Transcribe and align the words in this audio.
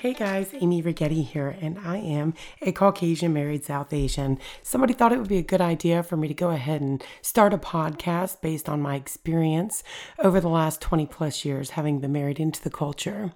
Hey 0.00 0.14
guys, 0.14 0.54
Amy 0.54 0.80
Rigetti 0.80 1.24
here, 1.24 1.56
and 1.60 1.76
I 1.80 1.96
am 1.96 2.32
a 2.62 2.70
Caucasian 2.70 3.32
married 3.32 3.64
South 3.64 3.92
Asian. 3.92 4.38
Somebody 4.62 4.94
thought 4.94 5.12
it 5.12 5.18
would 5.18 5.26
be 5.26 5.38
a 5.38 5.42
good 5.42 5.60
idea 5.60 6.04
for 6.04 6.16
me 6.16 6.28
to 6.28 6.34
go 6.34 6.50
ahead 6.50 6.80
and 6.80 7.02
start 7.20 7.52
a 7.52 7.58
podcast 7.58 8.40
based 8.40 8.68
on 8.68 8.80
my 8.80 8.94
experience 8.94 9.82
over 10.20 10.40
the 10.40 10.48
last 10.48 10.80
20 10.80 11.06
plus 11.06 11.44
years 11.44 11.70
having 11.70 11.98
been 11.98 12.12
married 12.12 12.38
into 12.38 12.62
the 12.62 12.70
culture. 12.70 13.32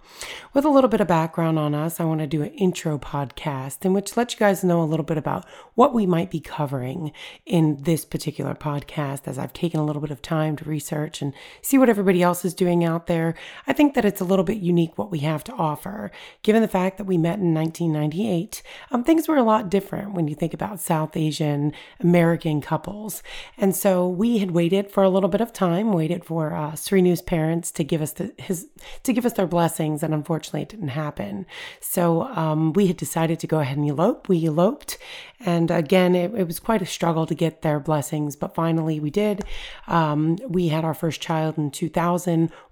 With 0.54 0.64
a 0.64 0.68
little 0.68 0.86
bit 0.86 1.00
of 1.00 1.08
background 1.08 1.58
on 1.58 1.74
us, 1.74 1.98
I 1.98 2.04
want 2.04 2.20
to 2.20 2.28
do 2.28 2.42
an 2.42 2.54
intro 2.54 2.96
podcast 2.96 3.84
in 3.84 3.92
which 3.92 4.16
let 4.16 4.32
you 4.32 4.38
guys 4.38 4.62
know 4.62 4.80
a 4.80 4.84
little 4.84 5.04
bit 5.04 5.18
about 5.18 5.44
what 5.74 5.92
we 5.92 6.06
might 6.06 6.30
be 6.30 6.38
covering 6.38 7.10
in 7.44 7.82
this 7.82 8.04
particular 8.04 8.54
podcast 8.54 9.26
as 9.26 9.36
I've 9.36 9.52
taken 9.52 9.80
a 9.80 9.84
little 9.84 10.00
bit 10.00 10.12
of 10.12 10.22
time 10.22 10.54
to 10.58 10.64
research 10.64 11.22
and 11.22 11.34
see 11.60 11.76
what 11.76 11.88
everybody 11.88 12.22
else 12.22 12.44
is 12.44 12.54
doing 12.54 12.84
out 12.84 13.08
there. 13.08 13.34
I 13.66 13.72
think 13.72 13.94
that 13.94 14.04
it's 14.04 14.20
a 14.20 14.24
little 14.24 14.44
bit 14.44 14.58
unique 14.58 14.96
what 14.96 15.10
we 15.10 15.18
have 15.18 15.42
to 15.42 15.52
offer 15.54 16.12
given 16.52 16.61
the 16.62 16.68
fact 16.68 16.98
that 16.98 17.04
we 17.04 17.18
met 17.18 17.38
in 17.38 17.52
1998, 17.52 18.62
um, 18.90 19.04
things 19.04 19.28
were 19.28 19.36
a 19.36 19.42
lot 19.42 19.68
different 19.68 20.12
when 20.12 20.28
you 20.28 20.34
think 20.34 20.54
about 20.54 20.80
South 20.80 21.16
Asian 21.16 21.72
American 22.00 22.60
couples. 22.60 23.22
And 23.58 23.76
so 23.76 24.08
we 24.08 24.38
had 24.38 24.52
waited 24.52 24.90
for 24.90 25.02
a 25.02 25.10
little 25.10 25.28
bit 25.28 25.40
of 25.40 25.52
time, 25.52 25.92
waited 25.92 26.24
for 26.24 26.54
uh, 26.54 26.72
Srinu's 26.72 27.22
parents 27.22 27.70
to 27.72 27.84
give 27.84 28.00
us 28.00 28.12
the, 28.12 28.32
his 28.38 28.68
to 29.02 29.12
give 29.12 29.26
us 29.26 29.34
their 29.34 29.46
blessings, 29.46 30.02
and 30.02 30.14
unfortunately, 30.14 30.62
it 30.62 30.68
didn't 30.68 30.88
happen. 30.88 31.46
So 31.80 32.22
um, 32.22 32.72
we 32.72 32.86
had 32.86 32.96
decided 32.96 33.38
to 33.40 33.46
go 33.46 33.60
ahead 33.60 33.76
and 33.76 33.88
elope. 33.88 34.28
We 34.28 34.44
eloped, 34.44 34.98
and 35.40 35.70
again, 35.70 36.14
it, 36.14 36.34
it 36.34 36.46
was 36.46 36.60
quite 36.60 36.82
a 36.82 36.86
struggle 36.86 37.26
to 37.26 37.34
get 37.34 37.62
their 37.62 37.80
blessings, 37.80 38.36
but 38.36 38.54
finally 38.54 39.00
we 39.00 39.10
did. 39.10 39.44
Um, 39.88 40.38
we 40.48 40.68
had 40.68 40.84
our 40.84 40.94
first 40.94 41.20
child 41.20 41.58
in 41.58 41.70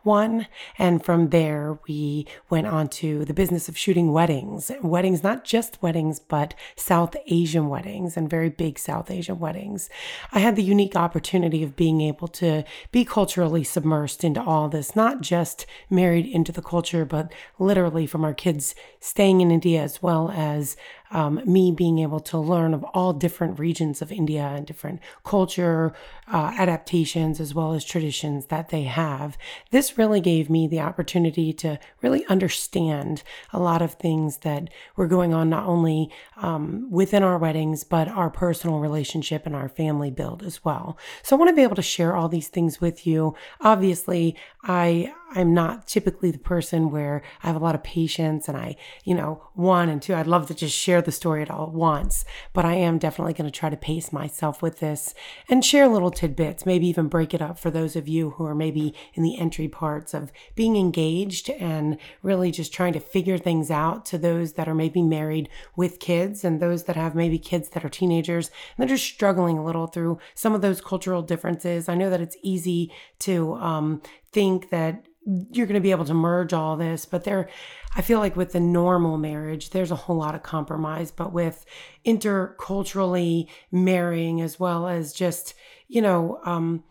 2001, 0.04 0.46
and 0.78 1.04
from 1.04 1.28
there 1.28 1.78
we 1.86 2.26
went 2.48 2.66
on 2.66 2.88
to 2.88 3.24
the 3.24 3.34
business 3.34 3.68
of 3.68 3.76
shooting 3.76 4.12
weddings. 4.12 4.70
Weddings, 4.82 5.22
not 5.22 5.44
just 5.44 5.82
weddings, 5.82 6.18
but 6.18 6.54
South 6.76 7.16
Asian 7.26 7.68
weddings 7.68 8.16
and 8.16 8.28
very 8.28 8.48
big 8.48 8.78
South 8.78 9.10
Asian 9.10 9.38
weddings. 9.38 9.90
I 10.32 10.38
had 10.38 10.56
the 10.56 10.62
unique 10.62 10.96
opportunity 10.96 11.62
of 11.62 11.76
being 11.76 12.00
able 12.00 12.28
to 12.28 12.64
be 12.92 13.04
culturally 13.04 13.62
submersed 13.62 14.24
into 14.24 14.42
all 14.42 14.68
this, 14.68 14.96
not 14.96 15.20
just 15.20 15.66
married 15.88 16.26
into 16.26 16.52
the 16.52 16.62
culture, 16.62 17.04
but 17.04 17.32
literally 17.58 18.06
from 18.06 18.24
our 18.24 18.34
kids 18.34 18.74
staying 19.00 19.40
in 19.40 19.50
India 19.50 19.82
as 19.82 20.02
well 20.02 20.30
as 20.34 20.76
um, 21.10 21.40
me 21.44 21.72
being 21.72 21.98
able 21.98 22.20
to 22.20 22.38
learn 22.38 22.74
of 22.74 22.84
all 22.84 23.12
different 23.12 23.58
regions 23.58 24.00
of 24.00 24.12
India 24.12 24.42
and 24.42 24.66
different 24.66 25.00
culture 25.24 25.92
uh, 26.32 26.52
adaptations 26.56 27.40
as 27.40 27.54
well 27.54 27.72
as 27.72 27.84
traditions 27.84 28.46
that 28.46 28.68
they 28.68 28.84
have. 28.84 29.36
This 29.70 29.98
really 29.98 30.20
gave 30.20 30.48
me 30.48 30.68
the 30.68 30.80
opportunity 30.80 31.52
to 31.54 31.78
really 32.02 32.24
understand 32.26 33.22
a 33.52 33.58
lot 33.58 33.82
of 33.82 33.94
things 33.94 34.38
that 34.38 34.70
were 34.96 35.08
going 35.08 35.34
on, 35.34 35.50
not 35.50 35.66
only 35.66 36.10
um, 36.36 36.90
within 36.90 37.22
our 37.22 37.38
weddings, 37.38 37.84
but 37.84 38.08
our 38.08 38.30
personal 38.30 38.78
relationship 38.78 39.46
and 39.46 39.56
our 39.56 39.68
family 39.68 40.10
build 40.10 40.42
as 40.42 40.64
well. 40.64 40.96
So 41.22 41.34
I 41.34 41.38
want 41.38 41.50
to 41.50 41.56
be 41.56 41.62
able 41.62 41.76
to 41.76 41.82
share 41.82 42.14
all 42.14 42.28
these 42.28 42.48
things 42.48 42.80
with 42.80 43.06
you. 43.06 43.34
Obviously, 43.60 44.36
I 44.62 45.12
I'm 45.32 45.54
not 45.54 45.86
typically 45.86 46.32
the 46.32 46.38
person 46.38 46.90
where 46.90 47.22
I 47.42 47.46
have 47.46 47.56
a 47.56 47.60
lot 47.60 47.76
of 47.76 47.84
patience 47.84 48.48
and 48.48 48.56
I, 48.56 48.76
you 49.04 49.14
know, 49.14 49.44
one 49.54 49.88
and 49.88 50.02
two, 50.02 50.14
I'd 50.14 50.26
love 50.26 50.48
to 50.48 50.54
just 50.54 50.76
share 50.76 51.00
the 51.00 51.12
story 51.12 51.42
at 51.42 51.50
all 51.50 51.70
once, 51.70 52.24
but 52.52 52.64
I 52.64 52.74
am 52.74 52.98
definitely 52.98 53.34
going 53.34 53.50
to 53.50 53.56
try 53.56 53.70
to 53.70 53.76
pace 53.76 54.12
myself 54.12 54.60
with 54.60 54.80
this 54.80 55.14
and 55.48 55.64
share 55.64 55.86
little 55.86 56.10
tidbits, 56.10 56.66
maybe 56.66 56.88
even 56.88 57.06
break 57.06 57.32
it 57.32 57.40
up 57.40 57.58
for 57.60 57.70
those 57.70 57.94
of 57.94 58.08
you 58.08 58.30
who 58.30 58.44
are 58.44 58.54
maybe 58.54 58.92
in 59.14 59.22
the 59.22 59.38
entry 59.38 59.68
parts 59.68 60.14
of 60.14 60.32
being 60.56 60.76
engaged 60.76 61.48
and 61.50 61.96
really 62.22 62.50
just 62.50 62.72
trying 62.72 62.92
to 62.92 63.00
figure 63.00 63.38
things 63.38 63.70
out 63.70 64.04
to 64.06 64.18
those 64.18 64.54
that 64.54 64.68
are 64.68 64.74
maybe 64.74 65.02
married 65.02 65.48
with 65.76 66.00
kids 66.00 66.44
and 66.44 66.60
those 66.60 66.84
that 66.84 66.96
have 66.96 67.14
maybe 67.14 67.38
kids 67.38 67.68
that 67.70 67.84
are 67.84 67.88
teenagers 67.88 68.48
and 68.48 68.82
they're 68.82 68.96
just 68.96 69.06
struggling 69.06 69.58
a 69.58 69.64
little 69.64 69.86
through 69.86 70.18
some 70.34 70.54
of 70.54 70.60
those 70.60 70.80
cultural 70.80 71.22
differences. 71.22 71.88
I 71.88 71.94
know 71.94 72.10
that 72.10 72.20
it's 72.20 72.36
easy 72.42 72.92
to 73.20 73.54
um, 73.54 74.02
think 74.32 74.70
that 74.70 75.06
you're 75.52 75.66
going 75.66 75.74
to 75.74 75.80
be 75.80 75.90
able 75.90 76.04
to 76.04 76.14
merge 76.14 76.52
all 76.52 76.76
this 76.76 77.04
but 77.04 77.24
there 77.24 77.48
i 77.94 78.02
feel 78.02 78.18
like 78.18 78.36
with 78.36 78.52
the 78.52 78.60
normal 78.60 79.18
marriage 79.18 79.70
there's 79.70 79.90
a 79.90 79.96
whole 79.96 80.16
lot 80.16 80.34
of 80.34 80.42
compromise 80.42 81.10
but 81.10 81.32
with 81.32 81.64
interculturally 82.06 83.46
marrying 83.70 84.40
as 84.40 84.58
well 84.58 84.88
as 84.88 85.12
just 85.12 85.54
you 85.88 86.00
know 86.00 86.40
um 86.44 86.82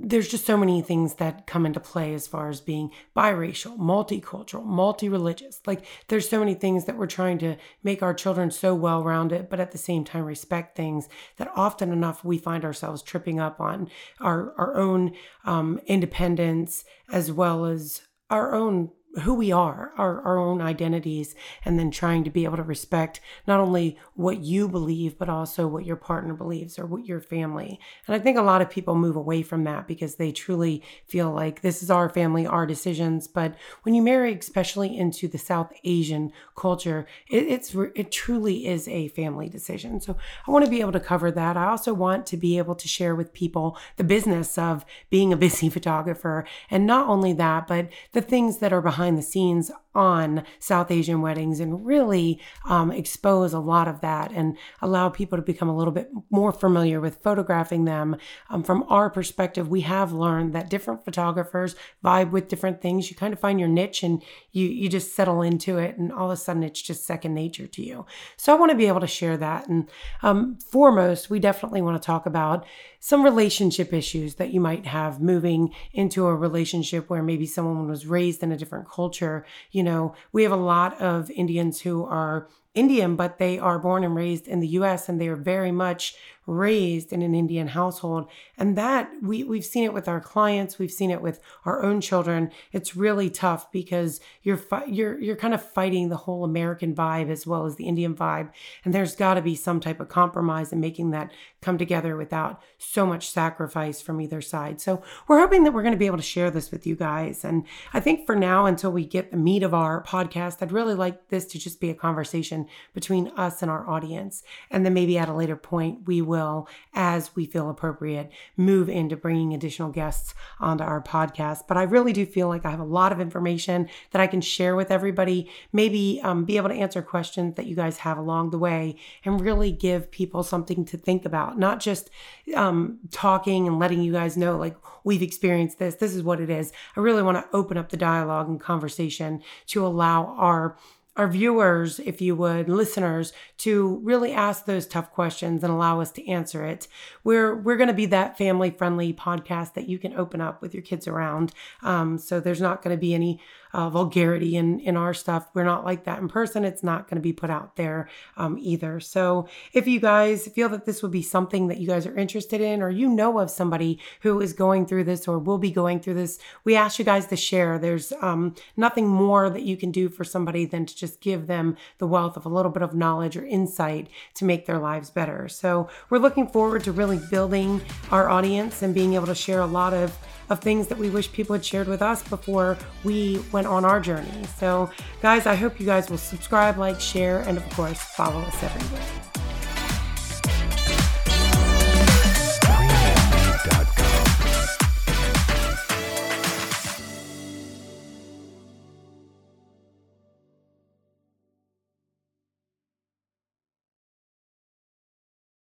there's 0.00 0.28
just 0.28 0.46
so 0.46 0.56
many 0.56 0.80
things 0.80 1.14
that 1.14 1.46
come 1.46 1.66
into 1.66 1.80
play 1.80 2.14
as 2.14 2.28
far 2.28 2.48
as 2.48 2.60
being 2.60 2.90
biracial, 3.16 3.76
multicultural, 3.76 4.64
multi-religious. 4.64 5.60
Like 5.66 5.84
there's 6.06 6.28
so 6.28 6.38
many 6.38 6.54
things 6.54 6.84
that 6.84 6.96
we're 6.96 7.06
trying 7.06 7.38
to 7.38 7.56
make 7.82 8.02
our 8.02 8.14
children 8.14 8.50
so 8.50 8.74
well-rounded, 8.74 9.48
but 9.48 9.58
at 9.60 9.72
the 9.72 9.78
same 9.78 10.04
time 10.04 10.24
respect 10.24 10.76
things 10.76 11.08
that 11.36 11.50
often 11.56 11.92
enough 11.92 12.24
we 12.24 12.38
find 12.38 12.64
ourselves 12.64 13.02
tripping 13.02 13.40
up 13.40 13.60
on 13.60 13.90
our 14.20 14.54
our 14.56 14.76
own 14.76 15.14
um, 15.44 15.80
independence 15.86 16.84
as 17.12 17.32
well 17.32 17.64
as 17.64 18.02
our 18.30 18.54
own 18.54 18.90
who 19.22 19.34
we 19.34 19.50
are, 19.50 19.92
our, 19.96 20.20
our 20.22 20.38
own 20.38 20.60
identities, 20.60 21.34
and 21.64 21.78
then 21.78 21.90
trying 21.90 22.24
to 22.24 22.30
be 22.30 22.44
able 22.44 22.58
to 22.58 22.62
respect 22.62 23.20
not 23.46 23.58
only 23.58 23.98
what 24.14 24.40
you 24.40 24.68
believe, 24.68 25.16
but 25.16 25.28
also 25.28 25.66
what 25.66 25.84
your 25.84 25.96
partner 25.96 26.34
believes 26.34 26.78
or 26.78 26.84
what 26.84 27.06
your 27.06 27.20
family. 27.20 27.80
And 28.06 28.14
I 28.14 28.18
think 28.18 28.36
a 28.36 28.42
lot 28.42 28.60
of 28.60 28.70
people 28.70 28.94
move 28.94 29.16
away 29.16 29.42
from 29.42 29.64
that 29.64 29.88
because 29.88 30.16
they 30.16 30.30
truly 30.30 30.82
feel 31.06 31.30
like 31.30 31.62
this 31.62 31.82
is 31.82 31.90
our 31.90 32.08
family, 32.08 32.46
our 32.46 32.66
decisions. 32.66 33.26
But 33.26 33.54
when 33.82 33.94
you 33.94 34.02
marry, 34.02 34.34
especially 34.34 34.96
into 34.96 35.26
the 35.26 35.38
South 35.38 35.72
Asian 35.84 36.30
culture, 36.54 37.06
it, 37.30 37.46
it's 37.46 37.74
it 37.94 38.12
truly 38.12 38.66
is 38.66 38.86
a 38.88 39.08
family 39.08 39.48
decision. 39.48 40.00
So 40.00 40.16
I 40.46 40.50
want 40.50 40.66
to 40.66 40.70
be 40.70 40.80
able 40.80 40.92
to 40.92 41.00
cover 41.00 41.30
that. 41.30 41.56
I 41.56 41.66
also 41.66 41.94
want 41.94 42.26
to 42.26 42.36
be 42.36 42.58
able 42.58 42.74
to 42.74 42.86
share 42.86 43.14
with 43.14 43.32
people 43.32 43.78
the 43.96 44.04
business 44.04 44.58
of 44.58 44.84
being 45.08 45.32
a 45.32 45.36
busy 45.48 45.70
photographer, 45.70 46.44
and 46.70 46.86
not 46.86 47.08
only 47.08 47.32
that, 47.32 47.66
but 47.66 47.88
the 48.12 48.20
things 48.20 48.58
that 48.58 48.72
are 48.72 48.82
behind 48.82 48.97
behind 48.98 49.16
the 49.16 49.22
scenes 49.22 49.70
on 49.98 50.44
South 50.60 50.92
Asian 50.92 51.20
weddings 51.20 51.58
and 51.58 51.84
really 51.84 52.40
um, 52.66 52.92
expose 52.92 53.52
a 53.52 53.58
lot 53.58 53.88
of 53.88 54.00
that 54.00 54.30
and 54.30 54.56
allow 54.80 55.08
people 55.08 55.36
to 55.36 55.42
become 55.42 55.68
a 55.68 55.76
little 55.76 55.92
bit 55.92 56.08
more 56.30 56.52
familiar 56.52 57.00
with 57.00 57.20
photographing 57.20 57.84
them. 57.84 58.16
Um, 58.48 58.62
from 58.62 58.84
our 58.88 59.10
perspective, 59.10 59.68
we 59.68 59.80
have 59.80 60.12
learned 60.12 60.54
that 60.54 60.70
different 60.70 61.04
photographers 61.04 61.74
vibe 62.04 62.30
with 62.30 62.46
different 62.46 62.80
things. 62.80 63.10
You 63.10 63.16
kind 63.16 63.32
of 63.32 63.40
find 63.40 63.58
your 63.58 63.68
niche 63.68 64.04
and 64.04 64.22
you 64.52 64.66
you 64.66 64.88
just 64.88 65.16
settle 65.16 65.42
into 65.42 65.78
it, 65.78 65.98
and 65.98 66.12
all 66.12 66.30
of 66.30 66.38
a 66.38 66.40
sudden 66.40 66.62
it's 66.62 66.80
just 66.80 67.04
second 67.04 67.34
nature 67.34 67.66
to 67.66 67.82
you. 67.82 68.06
So 68.36 68.52
I 68.52 68.58
want 68.58 68.70
to 68.70 68.78
be 68.78 68.86
able 68.86 69.00
to 69.00 69.06
share 69.08 69.36
that. 69.38 69.66
And 69.68 69.90
um, 70.22 70.58
foremost, 70.70 71.28
we 71.28 71.40
definitely 71.40 71.82
want 71.82 72.00
to 72.00 72.06
talk 72.06 72.24
about 72.24 72.64
some 73.00 73.22
relationship 73.24 73.92
issues 73.92 74.36
that 74.36 74.52
you 74.52 74.60
might 74.60 74.86
have 74.86 75.20
moving 75.20 75.74
into 75.92 76.26
a 76.26 76.34
relationship 76.34 77.08
where 77.08 77.22
maybe 77.22 77.46
someone 77.46 77.88
was 77.88 78.06
raised 78.06 78.42
in 78.42 78.52
a 78.52 78.56
different 78.56 78.88
culture. 78.88 79.44
You 79.72 79.82
know, 79.82 79.87
we 80.32 80.42
have 80.42 80.52
a 80.52 80.56
lot 80.56 81.00
of 81.00 81.30
Indians 81.30 81.80
who 81.80 82.04
are 82.04 82.48
Indian, 82.78 83.16
but 83.16 83.38
they 83.38 83.58
are 83.58 83.78
born 83.78 84.04
and 84.04 84.14
raised 84.14 84.46
in 84.46 84.60
the 84.60 84.68
US 84.68 85.08
and 85.08 85.20
they 85.20 85.28
are 85.28 85.36
very 85.36 85.72
much 85.72 86.14
raised 86.48 87.12
in 87.12 87.20
an 87.20 87.34
Indian 87.34 87.68
household. 87.68 88.26
And 88.56 88.76
that 88.76 89.10
we, 89.22 89.44
we've 89.44 89.64
seen 89.64 89.84
it 89.84 89.92
with 89.92 90.08
our 90.08 90.20
clients, 90.20 90.78
we've 90.78 90.90
seen 90.90 91.10
it 91.10 91.20
with 91.20 91.40
our 91.66 91.82
own 91.82 92.00
children. 92.00 92.50
It's 92.72 92.96
really 92.96 93.28
tough 93.28 93.70
because 93.70 94.18
you're 94.42 94.58
you're 94.88 95.20
you're 95.20 95.36
kind 95.36 95.52
of 95.52 95.62
fighting 95.62 96.08
the 96.08 96.16
whole 96.16 96.44
American 96.44 96.94
vibe 96.94 97.28
as 97.28 97.46
well 97.46 97.66
as 97.66 97.76
the 97.76 97.86
Indian 97.86 98.16
vibe. 98.16 98.50
And 98.84 98.94
there's 98.94 99.14
got 99.14 99.34
to 99.34 99.42
be 99.42 99.54
some 99.54 99.78
type 99.78 100.00
of 100.00 100.08
compromise 100.08 100.72
in 100.72 100.80
making 100.80 101.10
that 101.10 101.30
come 101.60 101.76
together 101.76 102.16
without 102.16 102.62
so 102.78 103.04
much 103.04 103.28
sacrifice 103.28 104.00
from 104.00 104.20
either 104.20 104.40
side. 104.40 104.80
So 104.80 105.02
we're 105.26 105.40
hoping 105.40 105.64
that 105.64 105.72
we're 105.72 105.82
going 105.82 105.92
to 105.92 105.98
be 105.98 106.06
able 106.06 106.16
to 106.16 106.22
share 106.22 106.50
this 106.50 106.70
with 106.70 106.86
you 106.86 106.96
guys. 106.96 107.44
And 107.44 107.64
I 107.92 108.00
think 108.00 108.24
for 108.24 108.34
now, 108.34 108.64
until 108.64 108.90
we 108.90 109.04
get 109.04 109.30
the 109.30 109.36
meat 109.36 109.62
of 109.62 109.74
our 109.74 110.02
podcast, 110.02 110.62
I'd 110.62 110.72
really 110.72 110.94
like 110.94 111.28
this 111.28 111.44
to 111.46 111.58
just 111.58 111.78
be 111.78 111.90
a 111.90 111.94
conversation 111.94 112.67
between 112.94 113.28
us 113.36 113.62
and 113.62 113.70
our 113.70 113.88
audience. 113.88 114.42
And 114.70 114.84
then 114.84 114.94
maybe 114.94 115.18
at 115.18 115.28
a 115.28 115.34
later 115.34 115.56
point, 115.56 116.06
we 116.06 116.22
will 116.22 116.68
as 116.94 117.34
we 117.36 117.46
feel 117.46 117.70
appropriate, 117.70 118.30
move 118.56 118.88
into 118.88 119.16
bringing 119.16 119.54
additional 119.54 119.90
guests 119.90 120.34
onto 120.58 120.84
our 120.84 121.02
podcast. 121.02 121.62
But 121.68 121.76
I 121.76 121.84
really 121.84 122.12
do 122.12 122.26
feel 122.26 122.48
like 122.48 122.66
I 122.66 122.70
have 122.70 122.80
a 122.80 122.84
lot 122.84 123.12
of 123.12 123.20
information 123.20 123.88
that 124.10 124.20
I 124.20 124.26
can 124.26 124.40
share 124.40 124.74
with 124.74 124.90
everybody, 124.90 125.50
maybe 125.72 126.20
um, 126.24 126.44
be 126.44 126.56
able 126.56 126.68
to 126.70 126.74
answer 126.74 127.02
questions 127.02 127.54
that 127.54 127.66
you 127.66 127.76
guys 127.76 127.98
have 127.98 128.18
along 128.18 128.50
the 128.50 128.58
way 128.58 128.96
and 129.24 129.40
really 129.40 129.70
give 129.70 130.10
people 130.10 130.42
something 130.42 130.84
to 130.86 130.96
think 130.96 131.24
about, 131.24 131.58
not 131.58 131.80
just 131.80 132.10
um, 132.54 132.98
talking 133.10 133.66
and 133.66 133.78
letting 133.78 134.02
you 134.02 134.12
guys 134.12 134.36
know, 134.36 134.56
like, 134.56 134.76
we've 135.04 135.22
experienced 135.22 135.78
this, 135.78 135.94
this 135.96 136.14
is 136.14 136.22
what 136.22 136.40
it 136.40 136.50
is. 136.50 136.72
I 136.96 137.00
really 137.00 137.22
want 137.22 137.38
to 137.38 137.56
open 137.56 137.78
up 137.78 137.88
the 137.88 137.96
dialogue 137.96 138.48
and 138.48 138.60
conversation 138.60 139.42
to 139.68 139.86
allow 139.86 140.34
our 140.36 140.76
our 141.18 141.28
viewers, 141.28 141.98
if 141.98 142.20
you 142.20 142.36
would, 142.36 142.68
listeners, 142.68 143.32
to 143.58 144.00
really 144.04 144.32
ask 144.32 144.64
those 144.64 144.86
tough 144.86 145.10
questions 145.10 145.64
and 145.64 145.72
allow 145.72 146.00
us 146.00 146.12
to 146.12 146.26
answer 146.28 146.64
it. 146.64 146.86
We're 147.24 147.56
we're 147.56 147.76
going 147.76 147.88
to 147.88 147.94
be 147.94 148.06
that 148.06 148.38
family 148.38 148.70
friendly 148.70 149.12
podcast 149.12 149.74
that 149.74 149.88
you 149.88 149.98
can 149.98 150.14
open 150.14 150.40
up 150.40 150.62
with 150.62 150.72
your 150.72 150.82
kids 150.82 151.08
around. 151.08 151.52
Um, 151.82 152.18
so 152.18 152.38
there's 152.38 152.60
not 152.60 152.82
going 152.82 152.96
to 152.96 153.00
be 153.00 153.14
any 153.14 153.40
uh, 153.72 153.90
vulgarity 153.90 154.56
in 154.56 154.80
in 154.80 154.96
our 154.96 155.12
stuff. 155.12 155.48
We're 155.54 155.64
not 155.64 155.84
like 155.84 156.04
that 156.04 156.20
in 156.20 156.28
person. 156.28 156.64
It's 156.64 156.82
not 156.84 157.08
going 157.08 157.16
to 157.16 157.22
be 157.22 157.32
put 157.32 157.50
out 157.50 157.76
there 157.76 158.08
um, 158.36 158.56
either. 158.60 159.00
So 159.00 159.48
if 159.72 159.86
you 159.86 160.00
guys 160.00 160.46
feel 160.46 160.68
that 160.68 160.86
this 160.86 161.02
would 161.02 161.12
be 161.12 161.22
something 161.22 161.66
that 161.66 161.78
you 161.78 161.88
guys 161.88 162.06
are 162.06 162.16
interested 162.16 162.60
in, 162.60 162.80
or 162.80 162.90
you 162.90 163.08
know 163.08 163.40
of 163.40 163.50
somebody 163.50 163.98
who 164.22 164.40
is 164.40 164.52
going 164.52 164.86
through 164.86 165.04
this 165.04 165.26
or 165.26 165.38
will 165.38 165.58
be 165.58 165.72
going 165.72 165.98
through 165.98 166.14
this, 166.14 166.38
we 166.64 166.76
ask 166.76 166.98
you 166.98 167.04
guys 167.04 167.26
to 167.26 167.36
share. 167.36 167.78
There's 167.78 168.12
um, 168.20 168.54
nothing 168.76 169.08
more 169.08 169.50
that 169.50 169.62
you 169.62 169.76
can 169.76 169.90
do 169.90 170.08
for 170.08 170.22
somebody 170.22 170.64
than 170.64 170.86
to 170.86 170.94
just 170.94 171.07
just 171.08 171.20
give 171.20 171.46
them 171.46 171.76
the 171.98 172.06
wealth 172.06 172.36
of 172.36 172.44
a 172.44 172.48
little 172.48 172.70
bit 172.70 172.82
of 172.82 172.94
knowledge 172.94 173.36
or 173.36 173.44
insight 173.44 174.08
to 174.34 174.44
make 174.44 174.66
their 174.66 174.78
lives 174.78 175.10
better. 175.10 175.48
So 175.48 175.88
we're 176.10 176.18
looking 176.18 176.46
forward 176.46 176.84
to 176.84 176.92
really 176.92 177.20
building 177.30 177.80
our 178.10 178.28
audience 178.28 178.82
and 178.82 178.94
being 178.94 179.14
able 179.14 179.26
to 179.26 179.34
share 179.34 179.60
a 179.60 179.66
lot 179.66 179.94
of 179.94 180.16
of 180.50 180.60
things 180.60 180.86
that 180.86 180.96
we 180.96 181.10
wish 181.10 181.30
people 181.30 181.52
had 181.52 181.62
shared 181.62 181.86
with 181.86 182.00
us 182.00 182.26
before 182.26 182.78
we 183.04 183.38
went 183.52 183.66
on 183.66 183.84
our 183.84 184.00
journey. 184.00 184.46
So, 184.56 184.90
guys, 185.20 185.44
I 185.44 185.54
hope 185.54 185.78
you 185.78 185.84
guys 185.84 186.08
will 186.08 186.16
subscribe, 186.16 186.78
like, 186.78 186.98
share, 186.98 187.40
and 187.40 187.58
of 187.58 187.68
course, 187.70 188.00
follow 188.00 188.40
us 188.40 188.62
everywhere. 188.62 189.37